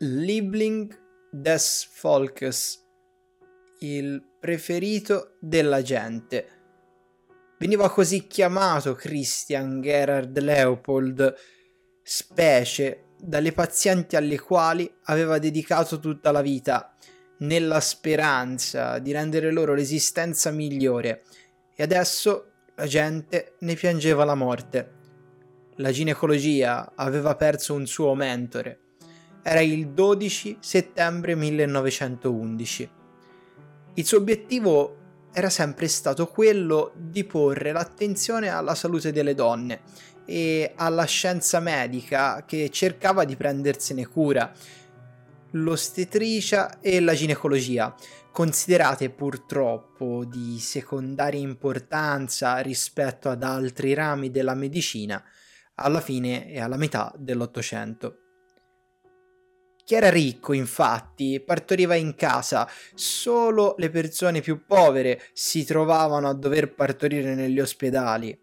Liebling 0.00 0.96
des 1.28 1.88
Volkes, 2.00 2.86
il 3.80 4.22
preferito 4.38 5.34
della 5.40 5.82
gente. 5.82 6.48
Veniva 7.58 7.90
così 7.90 8.28
chiamato 8.28 8.94
Christian 8.94 9.80
Gerhard 9.80 10.38
Leopold, 10.38 11.34
specie 12.00 13.06
dalle 13.20 13.50
pazienti 13.50 14.14
alle 14.14 14.38
quali 14.38 14.88
aveva 15.06 15.40
dedicato 15.40 15.98
tutta 15.98 16.30
la 16.30 16.42
vita, 16.42 16.94
nella 17.38 17.80
speranza 17.80 19.00
di 19.00 19.10
rendere 19.10 19.50
loro 19.50 19.74
l'esistenza 19.74 20.52
migliore, 20.52 21.24
e 21.74 21.82
adesso 21.82 22.52
la 22.76 22.86
gente 22.86 23.56
ne 23.58 23.74
piangeva 23.74 24.24
la 24.24 24.36
morte. 24.36 24.92
La 25.78 25.90
ginecologia 25.90 26.92
aveva 26.94 27.34
perso 27.34 27.74
un 27.74 27.84
suo 27.84 28.14
mentore 28.14 28.82
era 29.48 29.60
il 29.62 29.88
12 29.88 30.58
settembre 30.60 31.34
1911. 31.34 32.90
Il 33.94 34.04
suo 34.04 34.18
obiettivo 34.18 34.96
era 35.32 35.48
sempre 35.48 35.88
stato 35.88 36.26
quello 36.26 36.92
di 36.94 37.24
porre 37.24 37.72
l'attenzione 37.72 38.48
alla 38.48 38.74
salute 38.74 39.10
delle 39.10 39.32
donne 39.32 39.80
e 40.26 40.74
alla 40.76 41.06
scienza 41.06 41.60
medica 41.60 42.44
che 42.44 42.68
cercava 42.68 43.24
di 43.24 43.36
prendersene 43.36 44.06
cura. 44.06 44.52
L'ostetricia 45.52 46.80
e 46.80 47.00
la 47.00 47.14
ginecologia, 47.14 47.94
considerate 48.30 49.08
purtroppo 49.08 50.26
di 50.26 50.58
secondaria 50.58 51.40
importanza 51.40 52.58
rispetto 52.58 53.30
ad 53.30 53.42
altri 53.42 53.94
rami 53.94 54.30
della 54.30 54.54
medicina, 54.54 55.24
alla 55.76 56.02
fine 56.02 56.50
e 56.52 56.60
alla 56.60 56.76
metà 56.76 57.10
dell'Ottocento. 57.16 58.24
Chi 59.88 59.94
era 59.94 60.10
ricco, 60.10 60.52
infatti, 60.52 61.40
partoriva 61.40 61.94
in 61.94 62.14
casa, 62.14 62.68
solo 62.92 63.74
le 63.78 63.88
persone 63.88 64.42
più 64.42 64.66
povere 64.66 65.18
si 65.32 65.64
trovavano 65.64 66.28
a 66.28 66.34
dover 66.34 66.74
partorire 66.74 67.34
negli 67.34 67.58
ospedali. 67.58 68.38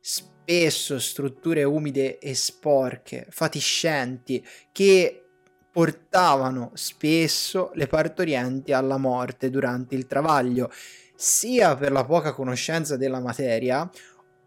Spesso 0.00 0.98
strutture 0.98 1.62
umide 1.62 2.18
e 2.18 2.34
sporche, 2.34 3.28
fatiscenti, 3.30 4.44
che 4.72 5.24
portavano 5.70 6.72
spesso 6.74 7.70
le 7.74 7.86
partorienti 7.86 8.72
alla 8.72 8.96
morte 8.96 9.50
durante 9.50 9.94
il 9.94 10.08
travaglio, 10.08 10.68
sia 11.14 11.76
per 11.76 11.92
la 11.92 12.04
poca 12.04 12.32
conoscenza 12.32 12.96
della 12.96 13.20
materia, 13.20 13.88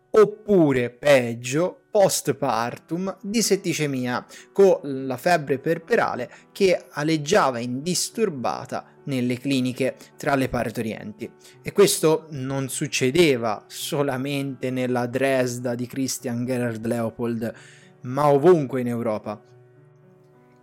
oppure 0.10 0.90
peggio 0.90 1.85
postpartum 1.96 3.20
di 3.22 3.42
setticemia 3.42 4.26
con 4.52 4.80
la 4.84 5.16
febbre 5.16 5.60
perperale 5.60 6.30
che 6.52 6.88
aleggiava 6.90 7.60
indisturbata 7.60 8.96
nelle 9.06 9.38
cliniche 9.38 9.96
tra 10.18 10.36
le 10.36 10.50
partorienti. 10.50 11.32
E 11.62 11.72
questo 11.72 12.28
non 12.32 12.68
succedeva 12.68 13.64
solamente 13.68 14.72
nella 14.72 15.06
Dresda 15.06 15.74
di 15.74 15.88
Christian 15.88 16.44
Gerhard 16.44 16.86
Leopold, 16.86 17.54
ma 18.02 18.28
ovunque 18.28 18.82
in 18.82 18.88
Europa. 18.88 19.42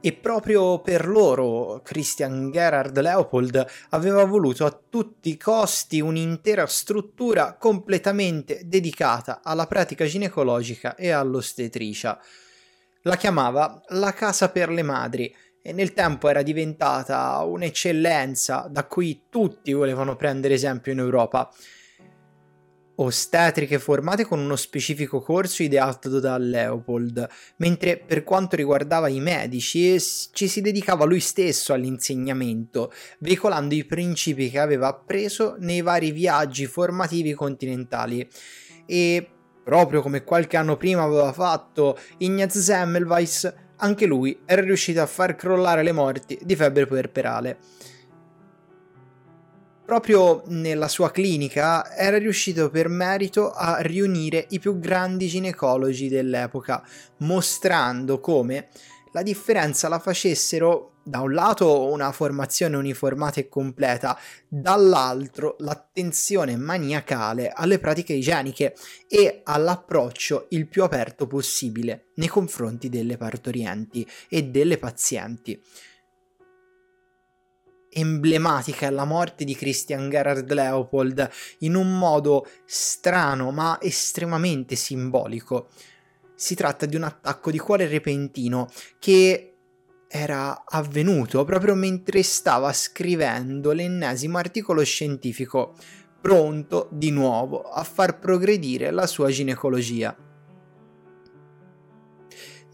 E 0.04 0.12
proprio 0.14 0.80
per 0.80 1.06
loro 1.06 1.80
Christian 1.84 2.50
Gerhard 2.50 2.98
Leopold 2.98 3.64
aveva 3.90 4.24
voluto 4.24 4.66
a 4.66 4.76
tutti 4.90 5.28
i 5.28 5.36
costi 5.36 6.00
un'intera 6.00 6.66
struttura 6.66 7.54
completamente 7.54 8.62
dedicata 8.64 9.42
alla 9.44 9.68
pratica 9.68 10.04
ginecologica 10.04 10.96
e 10.96 11.10
all'ostetricia. 11.10 12.20
La 13.02 13.16
chiamava 13.16 13.80
la 13.90 14.12
Casa 14.12 14.50
per 14.50 14.70
le 14.70 14.82
Madri 14.82 15.32
e 15.62 15.72
nel 15.72 15.92
tempo 15.92 16.28
era 16.28 16.42
diventata 16.42 17.40
un'eccellenza 17.44 18.66
da 18.68 18.84
cui 18.86 19.26
tutti 19.30 19.72
volevano 19.72 20.16
prendere 20.16 20.54
esempio 20.54 20.90
in 20.90 20.98
Europa 20.98 21.48
ostetriche 22.96 23.78
formate 23.78 24.24
con 24.24 24.38
uno 24.38 24.56
specifico 24.56 25.20
corso 25.20 25.62
ideato 25.62 26.20
da 26.20 26.36
Leopold, 26.36 27.28
mentre 27.56 27.98
per 27.98 28.22
quanto 28.24 28.56
riguardava 28.56 29.08
i 29.08 29.20
medici 29.20 29.98
ci 29.98 30.48
si 30.48 30.60
dedicava 30.60 31.04
lui 31.04 31.20
stesso 31.20 31.72
all'insegnamento, 31.72 32.92
veicolando 33.18 33.74
i 33.74 33.84
principi 33.84 34.50
che 34.50 34.58
aveva 34.58 34.88
appreso 34.88 35.56
nei 35.58 35.80
vari 35.80 36.10
viaggi 36.10 36.66
formativi 36.66 37.32
continentali. 37.32 38.28
E 38.86 39.28
proprio 39.64 40.02
come 40.02 40.24
qualche 40.24 40.56
anno 40.56 40.76
prima 40.76 41.02
aveva 41.02 41.32
fatto 41.32 41.98
Ignaz 42.18 42.58
Semmelweis, 42.58 43.52
anche 43.76 44.06
lui 44.06 44.40
era 44.44 44.62
riuscito 44.62 45.00
a 45.00 45.06
far 45.06 45.34
crollare 45.34 45.82
le 45.82 45.92
morti 45.92 46.38
di 46.42 46.54
febbre 46.54 46.86
puerperale 46.86 47.58
proprio 49.92 50.42
nella 50.46 50.88
sua 50.88 51.10
clinica 51.10 51.94
era 51.94 52.16
riuscito 52.16 52.70
per 52.70 52.88
merito 52.88 53.50
a 53.50 53.76
riunire 53.80 54.46
i 54.48 54.58
più 54.58 54.78
grandi 54.78 55.28
ginecologi 55.28 56.08
dell'epoca, 56.08 56.82
mostrando 57.18 58.18
come 58.18 58.68
la 59.12 59.20
differenza 59.20 59.88
la 59.88 59.98
facessero 59.98 60.92
da 61.02 61.20
un 61.20 61.34
lato 61.34 61.90
una 61.90 62.10
formazione 62.10 62.76
uniformata 62.76 63.38
e 63.40 63.50
completa, 63.50 64.18
dall'altro 64.48 65.56
l'attenzione 65.58 66.56
maniacale 66.56 67.50
alle 67.50 67.78
pratiche 67.78 68.14
igieniche 68.14 68.74
e 69.06 69.42
all'approccio 69.44 70.46
il 70.50 70.68
più 70.68 70.84
aperto 70.84 71.26
possibile 71.26 72.12
nei 72.14 72.28
confronti 72.28 72.88
delle 72.88 73.18
partorienti 73.18 74.08
e 74.30 74.44
delle 74.44 74.78
pazienti 74.78 75.60
emblematica 77.92 78.86
è 78.86 78.90
la 78.90 79.04
morte 79.04 79.44
di 79.44 79.54
Christian 79.54 80.08
Gerhard 80.08 80.50
Leopold 80.50 81.28
in 81.58 81.74
un 81.74 81.98
modo 81.98 82.46
strano 82.64 83.50
ma 83.50 83.78
estremamente 83.80 84.76
simbolico. 84.76 85.68
Si 86.34 86.54
tratta 86.54 86.86
di 86.86 86.96
un 86.96 87.02
attacco 87.04 87.50
di 87.50 87.58
cuore 87.58 87.86
repentino 87.86 88.68
che 88.98 89.54
era 90.08 90.64
avvenuto 90.66 91.44
proprio 91.44 91.74
mentre 91.74 92.22
stava 92.22 92.72
scrivendo 92.72 93.72
l'ennesimo 93.72 94.38
articolo 94.38 94.82
scientifico, 94.84 95.74
pronto 96.20 96.88
di 96.90 97.10
nuovo 97.10 97.62
a 97.62 97.82
far 97.82 98.18
progredire 98.18 98.90
la 98.90 99.06
sua 99.06 99.30
ginecologia. 99.30 100.14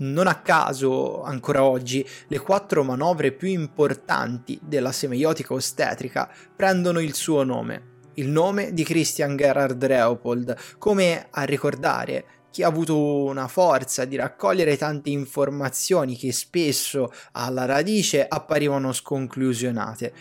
Non 0.00 0.28
a 0.28 0.42
caso, 0.42 1.22
ancora 1.22 1.64
oggi, 1.64 2.06
le 2.28 2.38
quattro 2.38 2.84
manovre 2.84 3.32
più 3.32 3.48
importanti 3.48 4.58
della 4.62 4.92
semiotica 4.92 5.54
ostetrica 5.54 6.30
prendono 6.54 7.00
il 7.00 7.14
suo 7.14 7.42
nome, 7.42 7.96
il 8.14 8.28
nome 8.28 8.72
di 8.72 8.84
Christian 8.84 9.36
Gerhard 9.36 9.84
Leopold, 9.84 10.56
come 10.78 11.26
a 11.30 11.42
ricordare 11.42 12.24
chi 12.50 12.62
ha 12.62 12.68
avuto 12.68 13.24
una 13.24 13.48
forza 13.48 14.04
di 14.04 14.14
raccogliere 14.14 14.76
tante 14.76 15.10
informazioni 15.10 16.16
che 16.16 16.32
spesso 16.32 17.12
alla 17.32 17.64
radice 17.64 18.24
apparivano 18.26 18.92
sconclusionate 18.92 20.12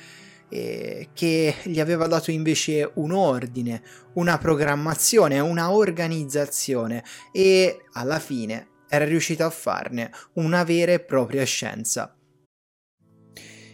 eh, 0.50 1.10
che 1.14 1.56
gli 1.64 1.80
aveva 1.80 2.08
dato 2.08 2.32
invece 2.32 2.90
un 2.96 3.12
ordine, 3.12 3.84
una 4.14 4.38
programmazione, 4.38 5.40
una 5.40 5.72
organizzazione 5.72 7.04
e 7.32 7.84
alla 7.94 8.20
fine 8.20 8.70
era 8.90 9.06
riuscito 9.06 9.44
a 9.44 9.50
farne 9.50 10.12
una 10.34 10.64
vera 10.64 10.94
e 10.94 11.00
propria 11.00 11.44
scienza. 11.44 12.12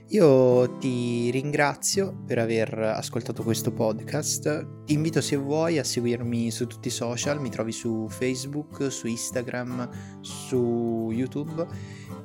Io 0.09 0.77
ti 0.77 1.31
ringrazio 1.31 2.23
per 2.27 2.37
aver 2.37 2.77
ascoltato 2.77 3.41
questo 3.41 3.71
podcast. 3.71 4.83
Ti 4.85 4.93
invito 4.93 5.21
se 5.21 5.35
vuoi 5.37 5.79
a 5.79 5.83
seguirmi 5.83 6.51
su 6.51 6.67
tutti 6.67 6.89
i 6.89 6.91
social, 6.91 7.41
mi 7.41 7.49
trovi 7.49 7.71
su 7.71 8.07
Facebook, 8.09 8.91
su 8.91 9.07
Instagram, 9.07 10.21
su 10.21 11.09
YouTube 11.11 11.65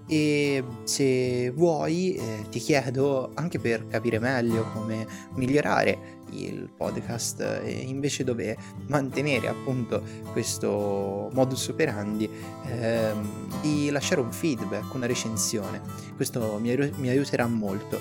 e 0.06 0.64
se 0.84 1.50
vuoi 1.50 2.14
eh, 2.14 2.46
ti 2.50 2.58
chiedo 2.58 3.30
anche 3.34 3.58
per 3.58 3.86
capire 3.86 4.18
meglio 4.18 4.70
come 4.72 5.06
migliorare 5.34 6.17
il 6.30 6.70
podcast 6.74 7.40
e 7.64 7.70
invece 7.70 8.24
dove 8.24 8.56
mantenere 8.86 9.48
appunto 9.48 10.02
questo 10.32 11.30
modus 11.32 11.68
operandi 11.68 12.28
ehm, 12.66 13.60
di 13.62 13.90
lasciare 13.90 14.20
un 14.20 14.32
feedback, 14.32 14.92
una 14.94 15.06
recensione 15.06 15.80
questo 16.16 16.58
mi, 16.60 16.74
mi 16.96 17.08
aiuterà 17.08 17.46
molto 17.46 17.98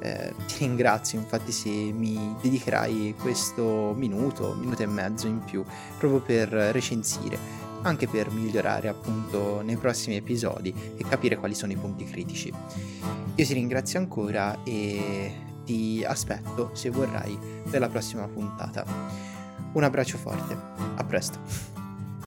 eh, 0.00 0.34
ti 0.46 0.56
ringrazio 0.58 1.18
infatti 1.18 1.50
se 1.50 1.70
mi 1.70 2.36
dedicherai 2.40 3.14
questo 3.18 3.94
minuto, 3.96 4.54
minuto 4.54 4.82
e 4.82 4.86
mezzo 4.86 5.26
in 5.26 5.42
più 5.42 5.64
proprio 5.98 6.20
per 6.20 6.48
recensire 6.48 7.62
anche 7.84 8.06
per 8.06 8.30
migliorare 8.30 8.88
appunto 8.88 9.62
nei 9.62 9.76
prossimi 9.76 10.16
episodi 10.16 10.74
e 10.96 11.04
capire 11.06 11.36
quali 11.36 11.54
sono 11.54 11.72
i 11.72 11.76
punti 11.76 12.04
critici. 12.04 12.52
Io 13.34 13.46
ti 13.46 13.52
ringrazio 13.52 13.98
ancora 13.98 14.62
e 14.64 15.32
ti 15.64 16.04
aspetto 16.06 16.70
se 16.74 16.90
vorrai 16.90 17.38
per 17.68 17.80
la 17.80 17.88
prossima 17.88 18.26
puntata. 18.28 18.84
Un 19.72 19.82
abbraccio 19.82 20.18
forte, 20.18 20.56
a 20.96 21.04
presto. 21.04 21.73